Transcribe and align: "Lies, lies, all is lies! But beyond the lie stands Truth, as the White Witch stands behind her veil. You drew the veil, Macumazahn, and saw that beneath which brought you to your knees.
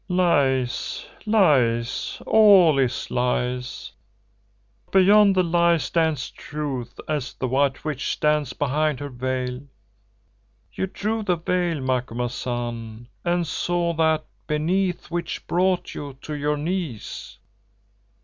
"Lies, 0.09 1.05
lies, 1.27 2.19
all 2.25 2.79
is 2.79 3.11
lies! 3.11 3.91
But 4.85 4.93
beyond 5.01 5.35
the 5.35 5.43
lie 5.43 5.77
stands 5.77 6.31
Truth, 6.31 6.99
as 7.07 7.35
the 7.35 7.47
White 7.47 7.85
Witch 7.85 8.07
stands 8.09 8.53
behind 8.53 8.99
her 8.99 9.09
veil. 9.09 9.61
You 10.73 10.87
drew 10.87 11.21
the 11.21 11.35
veil, 11.35 11.81
Macumazahn, 11.81 13.09
and 13.23 13.45
saw 13.45 13.93
that 13.93 14.25
beneath 14.47 15.11
which 15.11 15.45
brought 15.45 15.93
you 15.93 16.17
to 16.23 16.33
your 16.33 16.57
knees. 16.57 17.37